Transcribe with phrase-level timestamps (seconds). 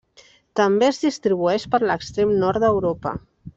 [0.59, 3.17] També es distribueix per l'extrem nord d'Europa.